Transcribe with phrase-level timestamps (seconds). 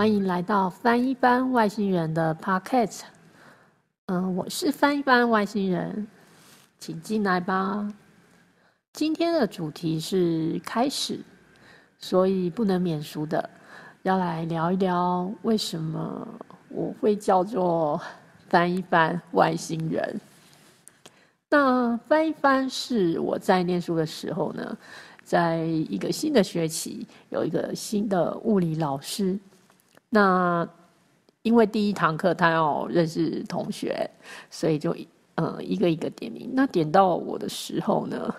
[0.00, 3.02] 欢迎来到翻译班外星人的 pocket。
[4.06, 6.08] 嗯，我是翻译班外星人，
[6.78, 7.86] 请进来吧。
[8.94, 11.20] 今天的主题是开始，
[11.98, 13.46] 所以不能免俗的
[14.02, 16.26] 要来聊一聊为什么
[16.70, 18.00] 我会叫做
[18.48, 20.18] 翻译班外星人。
[21.50, 24.78] 那翻一班是我在念书的时候呢，
[25.22, 29.38] 在一个新的学期有一个新的物理老师。
[30.12, 30.68] 那
[31.42, 34.10] 因为第一堂课他要认识同学，
[34.50, 34.94] 所以就
[35.36, 36.50] 呃一个一个点名。
[36.52, 38.34] 那点到我的时候呢，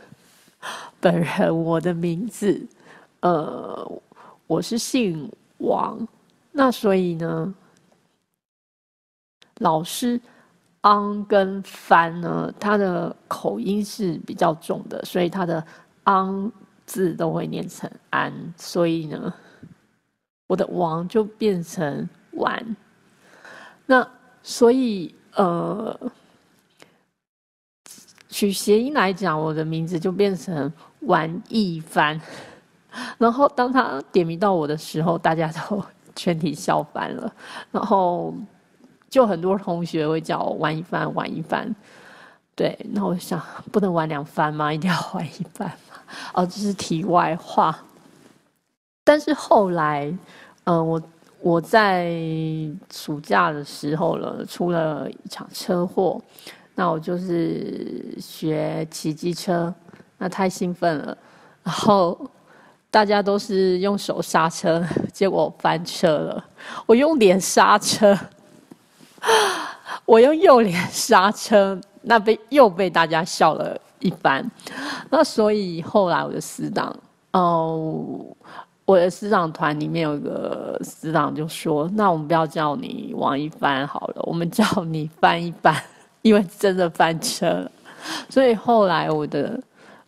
[1.00, 2.68] 本人我的名字，
[3.22, 3.90] 呃，
[4.48, 6.06] 我是姓王。
[6.52, 7.56] 那所以呢，
[9.60, 10.20] 老师
[10.82, 15.66] 昂跟翻呢，他的口音是比较重的，所以他的
[16.04, 16.52] 昂
[16.86, 18.54] 字都会念成安。
[18.58, 19.34] 所以呢。
[20.52, 22.76] 我的王就变成玩，
[23.86, 24.06] 那
[24.44, 25.98] 所以呃，
[28.28, 30.70] 取谐音来讲，我的名字就变成
[31.04, 32.20] 玩一番。
[33.18, 35.82] 然后当他点名到我的时候，大家都
[36.18, 37.34] 全体笑翻了。
[37.72, 38.34] 然后
[39.10, 41.74] 就很多同学会叫我玩一番，玩一番。
[42.56, 43.42] 对，那我想
[43.72, 44.74] 不能玩两番吗？
[44.74, 45.96] 一定要玩一番吗？
[46.34, 47.86] 哦，这是题外话。
[49.06, 50.14] 但是后来。
[50.66, 51.02] 嗯，我
[51.40, 52.14] 我在
[52.94, 56.22] 暑假的时候了，出了一场车祸，
[56.76, 59.74] 那我就是学骑机车，
[60.20, 61.18] 那太兴奋了，
[61.64, 62.16] 然后
[62.92, 66.46] 大家都是用手刹车，结果翻车了，
[66.86, 68.16] 我用脸刹车，
[70.06, 74.48] 我用右脸刹车，那被又被大家笑了一番，
[75.10, 76.96] 那所以后来我的死党。
[77.32, 78.24] 哦。
[78.92, 85.74] 我的师长团里面有一个师长就说：“那我们不要叫你王一帆好了，我们叫你翻一翻，
[86.24, 87.72] 因为真的翻车了。”
[88.30, 89.58] 所以后来我的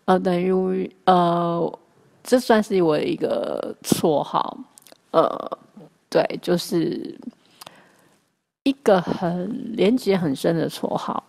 [0.03, 1.79] 呃，等于呃，
[2.25, 4.57] 这算是我的一个绰号，
[5.11, 5.57] 呃，
[6.09, 7.17] 对，就是
[8.63, 11.23] 一个很连接很深的绰号。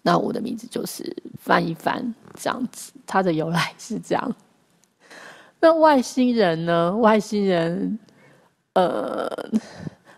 [0.00, 4.36] 那我的名字就是翻一翻这样子，它的由来是这样。
[5.64, 6.90] 那外星人呢？
[6.96, 7.96] 外星人，
[8.72, 9.30] 呃，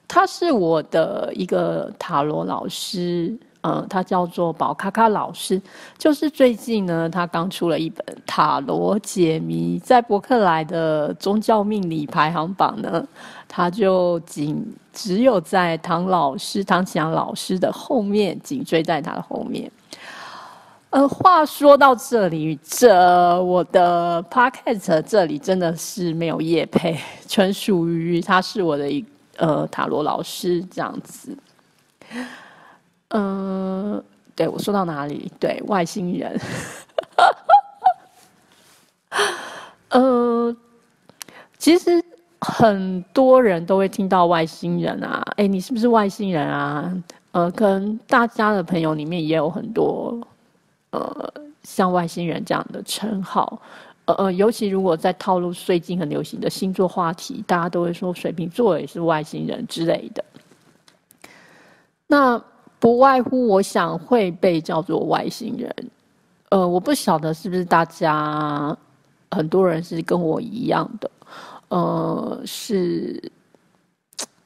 [0.09, 5.61] 他是我的一个塔罗老师，呃，他叫做宝卡卡老师。
[5.99, 13.07] 就是最近呢，他刚出了一本塔罗解谜，在伯克莱的宗教命理排行榜呢，
[13.47, 19.71] 他就仅只有在唐老师、唐启阳老师的后面，紧追在他的后面。
[20.95, 26.97] 呃，话说到这里，这我的 podcast 这里真的是没有叶配，
[27.27, 29.05] 纯属于他是我的一
[29.39, 31.37] 呃塔罗老师这样子。
[33.09, 34.01] 嗯，
[34.37, 35.29] 对我说到哪里？
[35.41, 36.41] 对外星人。
[39.91, 40.57] 呃，
[41.59, 42.01] 其实
[42.41, 47.03] 很多人都会听到外星人啊，哎，你是不是外星人啊？
[47.33, 50.17] 呃，可能大家的朋友里面也有很多。
[50.95, 51.35] 呃，
[51.65, 53.61] 像外星人这样的称号，
[54.05, 60.25] 呃呃，尤其如果在套路最近很流行的星座话题，大家都会说水瓶座也是外星人之类的。
[62.07, 62.41] 那
[62.79, 65.75] 不外乎我想会被叫做外星人。
[66.51, 68.77] 呃，我不晓得是不是大家
[69.33, 71.11] 很多人是跟我一样的，
[71.71, 73.21] 呃，是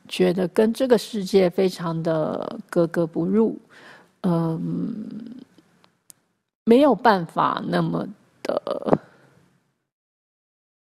[0.07, 3.59] 觉得跟这个世界非常的格格不入，
[4.23, 5.05] 嗯。
[6.69, 8.07] 没有办法那么
[8.43, 8.99] 的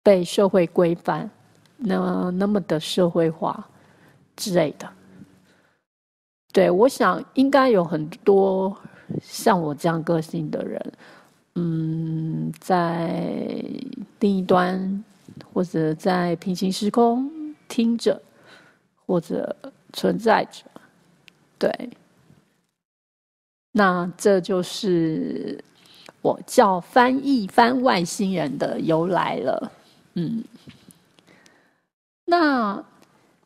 [0.02, 1.30] 被社会规范，
[1.78, 3.70] 那那么的社会化
[4.36, 4.90] 之类的。
[6.52, 8.76] 对，我想应该有很多
[9.22, 10.94] 像我这样个性的人，
[11.54, 13.64] 嗯，在
[14.22, 15.04] 另一端
[15.54, 17.30] 或者在平行时空
[17.68, 18.20] 听着，
[19.06, 19.56] 或者
[19.94, 20.64] 存在着，
[21.60, 21.90] 对。
[23.80, 25.58] 那这就是
[26.22, 29.72] 我叫翻译翻外星人的由来了，
[30.16, 30.44] 嗯。
[32.26, 32.84] 那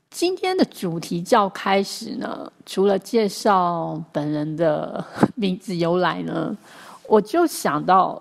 [0.09, 5.05] 今天的主题叫开始呢，除了介绍本人的
[5.37, 6.57] 名字由来呢，
[7.07, 8.19] 我就想到，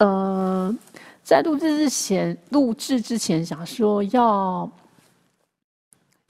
[0.00, 0.76] 呃，
[1.24, 4.70] 在录制之前，录制之前想说要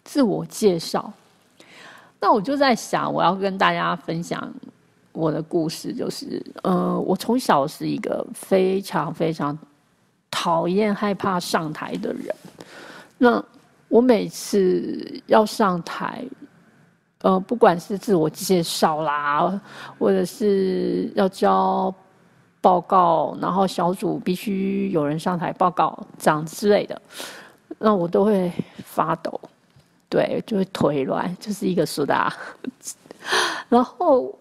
[0.05, 1.13] 自我介绍。
[2.23, 4.49] 那我就在想，我要跟大家分享
[5.11, 9.59] 我的故事，就是，呃，我从小是一个非常非常
[10.31, 12.33] 讨厌、害怕上台的人。
[13.19, 13.45] 那
[13.89, 16.25] 我每次要上台，
[17.23, 19.61] 呃，不管是自我介绍啦，
[19.99, 21.93] 或者是要交
[22.61, 27.03] 报告，然后小组必须有人上台报告这样之类的，
[27.81, 28.53] 那我都会
[28.85, 29.41] 发抖，
[30.13, 32.31] 对，就会腿软，就是一个苏打。
[33.71, 34.39] 然后，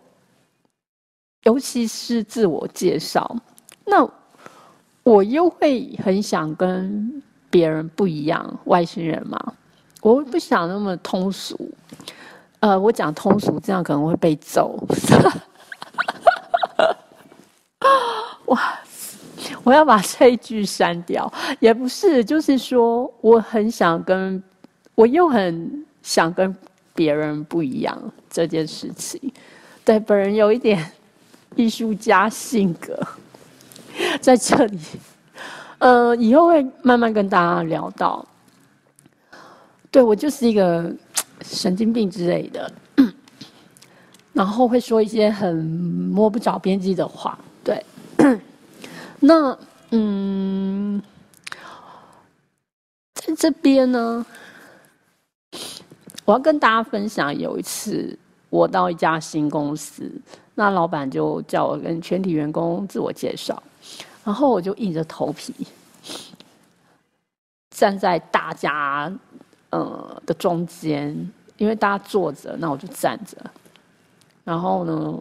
[1.44, 3.34] 尤其是自我介绍，
[3.86, 4.06] 那
[5.04, 7.24] 我又会很想跟。
[7.52, 9.38] 别人不一样，外星人嘛，
[10.00, 11.70] 我不想那么通俗。
[12.62, 14.82] 呃，我讲通俗，这样可能会被揍。
[18.46, 18.80] 哇，
[19.66, 21.30] 我要把这一句删掉。
[21.60, 24.42] 也不是，就是说，我很想跟，
[25.02, 26.56] 我又很想跟
[26.94, 28.00] 别人不一样
[28.30, 29.20] 这件事情。
[29.84, 30.92] 对，本人有一点
[31.56, 33.00] 艺术家性格
[34.22, 34.80] 在这里。
[35.80, 38.24] 呃，以后会慢慢跟大家聊到。
[39.90, 40.94] 对我就是一个
[41.42, 42.72] 神经病之类的，
[44.34, 47.36] 然后会说一些很摸不着边际的话。
[47.64, 47.84] 对，
[49.20, 49.58] 那
[49.90, 51.02] 嗯，
[53.16, 54.24] 在这边呢，
[56.32, 58.18] 我要跟大家分享，有一次
[58.50, 60.10] 我到一家新公司，
[60.56, 63.62] 那老板就叫我跟全体员工自我介绍。
[64.24, 65.54] 然后我就硬着头皮
[67.72, 69.12] 站在大家
[69.72, 71.10] 呃的中间，
[71.58, 73.36] 因为大家坐着，那我就站着。
[74.46, 75.20] 然后呢，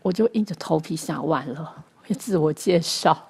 [0.00, 3.20] 我就硬着头皮想完了，会自我介绍。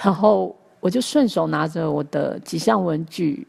[0.00, 3.46] 然后我就顺手拿着我的几项文具，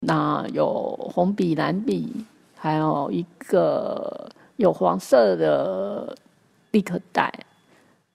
[0.00, 2.26] 那有红笔、蓝笔，
[2.56, 6.16] 还有一个有黄色的
[6.72, 7.32] 立可带。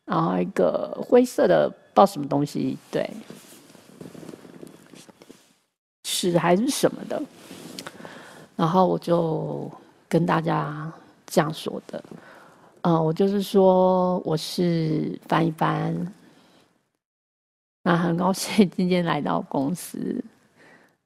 [0.06, 3.10] 然后一个灰色的不知道什么东西，对，
[6.04, 7.20] 是还是什么的。
[8.56, 9.68] 然后我就
[10.08, 10.94] 跟大家
[11.26, 12.04] 这样说的，
[12.82, 16.14] 嗯，我就是说我是翻一翻，
[17.82, 20.24] 那很高兴今天来到公司。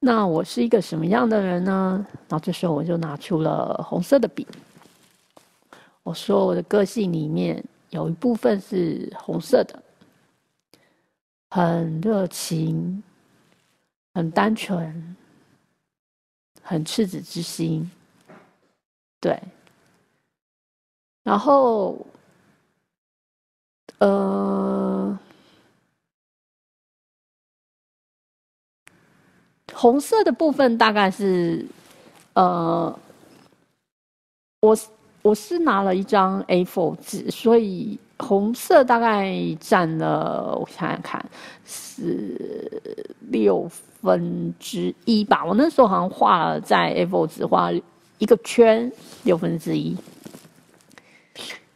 [0.00, 2.04] 那我是一个什么样的人呢？
[2.28, 4.46] 然后这时候我就拿出了红色的笔，
[6.02, 7.62] 我说我的个性里面。
[7.90, 9.82] 有一部分是红色的，
[11.50, 13.02] 很热情，
[14.14, 15.16] 很单纯，
[16.62, 17.90] 很赤子之心，
[19.18, 19.36] 对。
[21.24, 22.06] 然后，
[23.98, 24.89] 呃，
[29.80, 31.64] 红色的部分大概是，
[32.34, 32.94] 呃，
[34.60, 34.76] 我。
[35.22, 39.30] 我是拿了一张 A4 纸，所以红色大概
[39.60, 41.22] 占了，我想想看，
[41.66, 42.80] 是
[43.28, 45.44] 六分之一吧。
[45.44, 47.70] 我那时候好像画了在 A4 纸画
[48.16, 48.90] 一个圈，
[49.24, 49.94] 六分之一。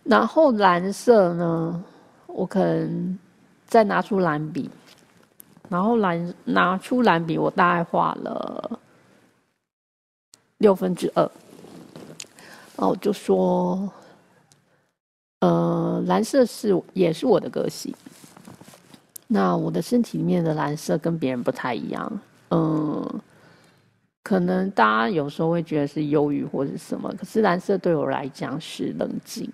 [0.05, 1.85] 然后蓝色呢，
[2.27, 3.19] 我可能
[3.67, 4.71] 再拿出蓝笔，
[5.69, 8.79] 然后蓝拿出蓝笔，我大概画了
[10.59, 11.31] 六分之二。
[12.77, 13.91] 哦，就说，
[15.41, 17.95] 呃，蓝色是也是我的个性。
[19.27, 23.21] 那我的身体里面的蓝色跟别人不太一样，嗯，
[24.23, 29.51] 可能大家有时候会觉得是忧郁或者什么，可是蓝色对我来讲是冷静、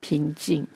[0.00, 0.66] 平静，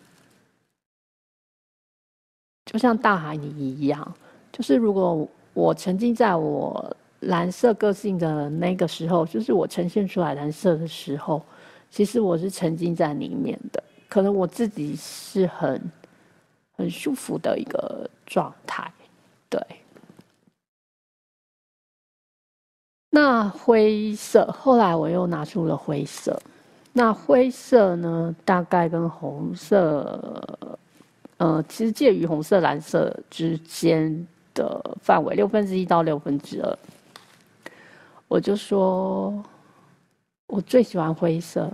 [2.65, 4.17] 就像大海里一样。
[4.57, 11.43] 就是如果我沉浸在我蓝色个性的那个时候，就是我呈现出来蓝色的时候。
[11.91, 15.81] 其实我是沉浸在里面的，可能我自己是很
[16.73, 18.91] 很舒服的一个状态，
[19.51, 19.61] 对。
[23.11, 26.41] 那灰色，后来我又拿出了灰色。
[26.95, 30.59] 那灰色呢，大概跟红色，
[31.37, 36.79] 呃，其实介于红色、蓝色之间的范围，六分之一到六分之二。
[38.27, 39.33] 我就说。
[40.49, 41.69] 我最喜欢灰色。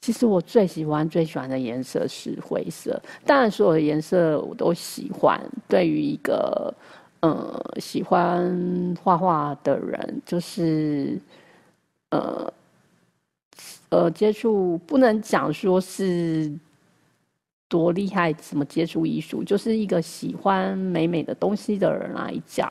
[0.00, 3.00] 其实我最喜欢、最喜欢的颜色是灰色。
[3.24, 5.40] 当然，所有的颜色我都喜欢。
[5.68, 6.74] 对于一个
[7.20, 11.16] 呃喜欢画画的人，就是
[12.10, 12.52] 呃
[13.90, 16.52] 呃接触不能讲说是
[17.68, 22.70] 多厉害，怎么接触艺术，就是一个喜欢美美的东西的人来讲，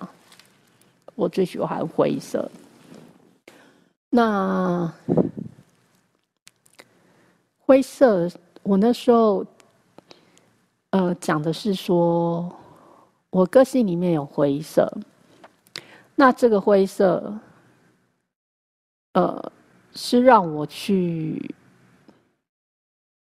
[1.15, 2.49] 我最喜欢灰色。
[4.09, 4.93] 那
[7.59, 8.29] 灰色，
[8.63, 9.45] 我那时候，
[10.91, 12.55] 呃，讲的是说，
[13.29, 14.89] 我个性里面有灰色。
[16.15, 17.37] 那这个灰色，
[19.11, 19.51] 呃，
[19.93, 21.53] 是让我去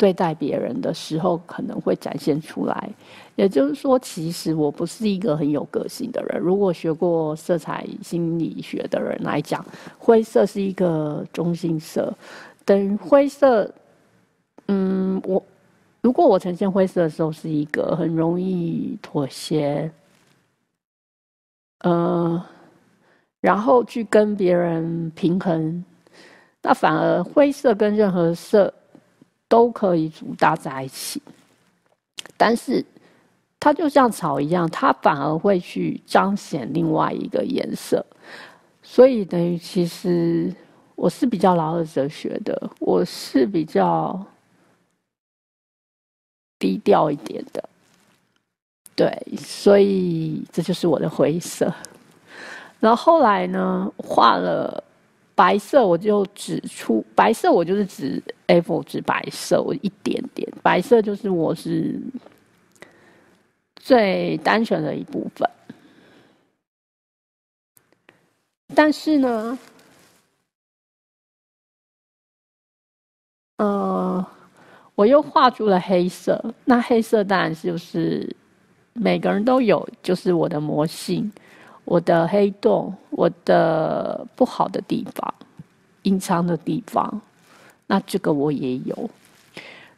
[0.03, 2.89] 对待别人的时候可能会展现出来。
[3.35, 6.37] 也就是说，其实我不是一个很有个性的人。
[6.41, 9.65] 如果学过色彩心理学的人来讲，
[9.97, 12.13] 灰色是一个中性色，
[12.65, 13.73] 等于灰色，
[14.67, 15.41] 嗯，我
[16.01, 19.89] 如果我呈现灰色的时候，是一个很容易妥协，
[21.79, 22.43] 呃。
[23.43, 25.83] 然后去跟别人平衡，
[26.61, 28.73] 那反而灰色跟任何色
[29.53, 31.21] 都可以组搭在一起，
[32.35, 32.83] 但是
[33.59, 38.03] 它就像草一样，它反而会去彰显另外一个颜色。
[38.81, 40.51] 所以等于其实
[40.95, 44.19] 我是比较老二哲学的，我是比较
[46.57, 47.69] 低调一点的，
[48.95, 51.71] 对，所以这就是我的灰色。
[52.79, 54.83] 然后后来呢，画了
[55.35, 58.19] 白色，我就指出白色，我就是指
[58.61, 61.99] F 指白色，我一点点白色就是我是
[63.75, 65.49] 最单纯的一部分。
[68.75, 69.57] 但是呢，
[73.57, 74.25] 呃，
[74.95, 78.35] 我又画出了黑色，那黑色当然就是
[78.93, 81.31] 每个人都有，就是我的魔性。
[81.85, 85.33] 我的黑洞，我的不好的地方，
[86.03, 87.21] 隐藏的地方，
[87.93, 89.07] 那这个我也有。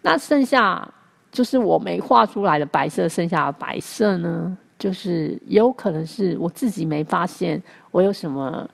[0.02, 0.86] 那剩下
[1.32, 7.62] 就是我没画出来的白色，剩下的白色呢，就是有可能是我自己没发现
[7.92, 8.70] 我有什么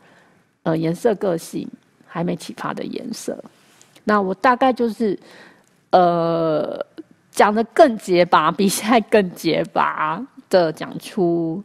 [0.64, 1.70] 呃颜色个性
[2.08, 3.38] 还没启发的颜色。
[4.04, 5.16] 那我大概就是
[5.92, 6.84] 呃
[7.30, 11.64] 讲的更结巴，比现在更结巴的讲出。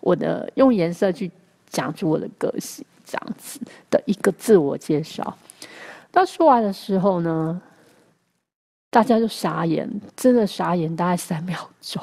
[0.00, 1.30] 我的用颜色去
[1.70, 5.34] 讲出我的个性，这样子的一个自我介绍。
[6.10, 7.60] 到说完的时候呢，
[8.90, 12.02] 大家就傻眼，真的傻眼，大概三秒钟，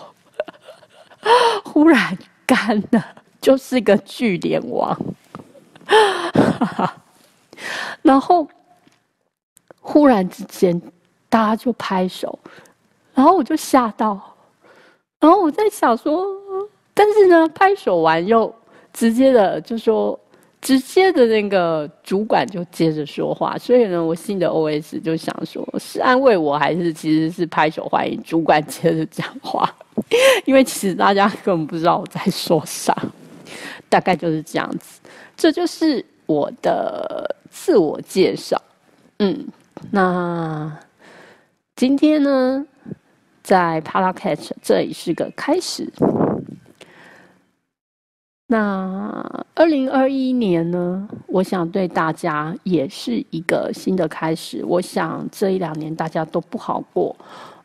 [1.65, 3.03] 忽然干了，
[3.41, 4.97] 就是个巨脸王。
[8.01, 8.47] 然后
[9.81, 10.81] 忽然之间，
[11.29, 12.37] 大家就拍手，
[13.13, 14.35] 然后我就吓到，
[15.19, 16.37] 然后我在想说。
[16.99, 18.51] 但是呢，拍手完又
[18.91, 20.19] 直接的就说，
[20.59, 29.71] 直接的那个主管就接着说话，所以呢，我新的 O S 就想说，是安慰我还是其实是拍手欢迎主管接着讲话？
[30.45, 32.95] 因为其实大家根本不知道我在说啥，
[33.87, 34.99] 大概就是这样子。
[35.35, 38.61] 这就是我的自我介绍。
[39.19, 39.47] 嗯，
[39.91, 40.77] 那
[41.75, 42.65] 今天呢，
[43.43, 45.91] 在 p a r a Catch 这里是个开始。
[48.47, 51.09] 那二零二一年呢？
[51.25, 54.63] 我想对大家也是一个新的开始。
[54.63, 57.15] 我想这一两年大家都不好过，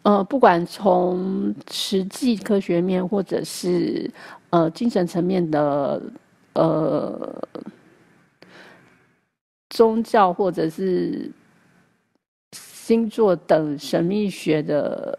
[0.01, 4.11] 呃，不管从实际科学面，或者是
[4.49, 6.03] 呃精神层面的，
[6.55, 7.49] 呃
[9.69, 11.31] 宗教，或者是
[12.53, 15.19] 星座等神秘学的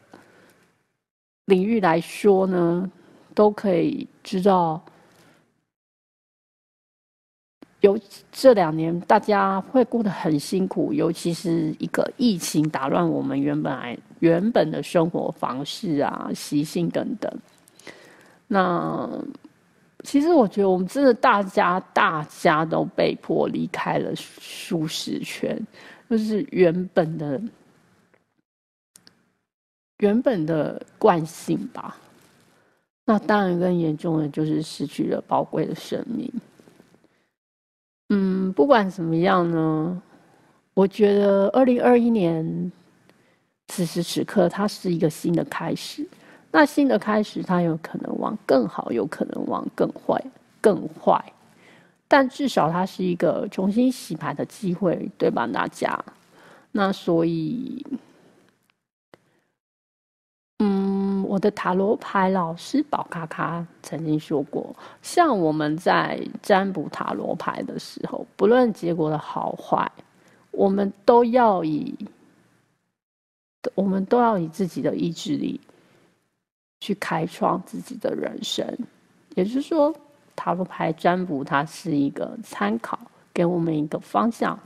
[1.45, 2.91] 领域来说呢，
[3.35, 4.83] 都可以知道。
[7.83, 7.99] 有
[8.31, 17.29] 这两年，大家会过得很辛苦，尤其是一个疫情打乱我们原本来原本的生活方式啊、习性等等。
[18.47, 19.09] 那
[20.05, 25.61] 其实我觉得，我们真的大家大家都被迫离开了舒适圈，
[26.09, 27.41] 就是原本的
[29.97, 31.97] 原本的惯性吧。
[33.03, 36.31] 那当然更严重的就是失去了宝贵的生命。
[38.55, 40.01] 不管怎么样呢，
[40.73, 42.71] 我觉得二零二一年
[43.67, 46.07] 此时此刻，它是一个新的开始。
[46.51, 50.23] 那新的开始，它有可能往更好，有可能往更坏，
[50.61, 51.33] 更坏。
[52.07, 55.99] 但至少它是一个重新洗牌的机会，对吧，大家？
[56.71, 57.83] 那所以。
[60.59, 60.92] 嗯
[61.23, 69.91] 我的塔罗牌老师宝卡卡曾经说过，像我们在占卜塔罗牌的时候，不论结果的好坏，
[70.51, 71.95] 我们都要以
[73.75, 75.59] 我们都要以自己的意志力
[76.81, 78.65] 去开创自己的人生。
[79.35, 79.95] 也就是说，
[80.35, 82.99] 塔罗牌占卜它是一个参考，
[83.33, 84.59] 给我们一个方向。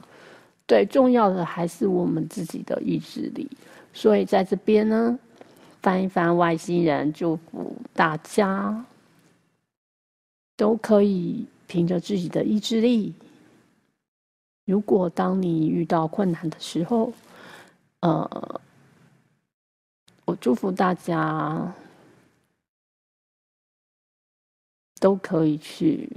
[0.65, 3.49] 对，重要的还是我们自己的意志力。
[3.93, 5.17] 所以在这边呢。
[5.88, 8.86] 翻一翻外星人，祝福大家
[10.58, 13.13] 都可以凭着自己的意志力。
[14.65, 17.13] 如果当你遇到困难的时候，
[18.01, 18.62] 呃，
[20.25, 21.74] 我祝福大家
[25.00, 26.12] 都可以去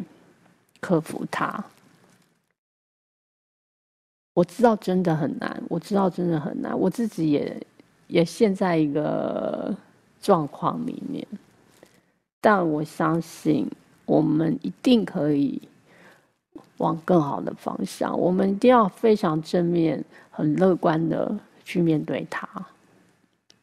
[0.81, 1.65] 克服它。
[4.35, 7.65] 我知道真的很难，我知道真的很难，我自己也
[8.11, 9.75] 也陷在一个
[10.21, 11.26] 状况里面，
[12.40, 13.71] 但我相信
[14.05, 15.62] 我们一定可以
[16.79, 18.19] 往更好的方向。
[18.19, 22.49] 我们一定要非常正面、很乐观的去面对它。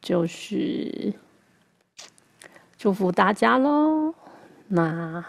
[0.00, 1.12] 就是
[2.76, 4.14] 祝福大家喽！
[4.68, 5.24] 那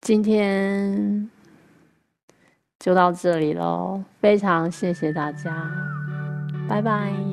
[0.00, 1.30] 今天。
[2.84, 5.70] 就到这里喽，非常谢谢大家，
[6.68, 7.31] 拜拜。